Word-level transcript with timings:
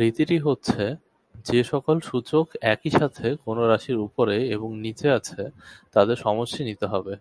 রীতিটি 0.00 0.36
হচ্ছে, 0.38 0.82
যে 1.44 1.60
সকল 1.64 1.96
সূচক 2.00 2.46
একই 2.74 2.90
সাথে 2.90 3.26
কোন 3.44 3.56
রাশির 3.62 3.98
উপরে 3.98 4.36
এবং 4.48 4.68
নিচে 4.80 5.08
আছে 5.10 5.42
তাদের 5.92 6.16
সমষ্টি 6.16 6.62
নিতে 6.64 6.86
হবে। 6.86 7.14